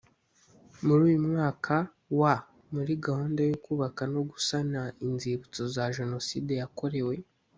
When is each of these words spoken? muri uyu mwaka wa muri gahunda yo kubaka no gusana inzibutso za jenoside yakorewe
muri 0.85 1.01
uyu 1.07 1.19
mwaka 1.29 1.75
wa 2.19 2.33
muri 2.73 2.91
gahunda 3.05 3.39
yo 3.49 3.55
kubaka 3.65 4.01
no 4.13 4.21
gusana 4.31 4.79
inzibutso 5.05 5.61
za 5.75 5.85
jenoside 5.97 6.53
yakorewe 6.61 7.15